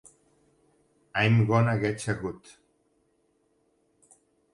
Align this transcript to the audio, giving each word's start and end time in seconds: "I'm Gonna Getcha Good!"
"I'm 1.13 1.45
Gonna 1.45 1.77
Getcha 1.77 2.19
Good!" 2.19 2.39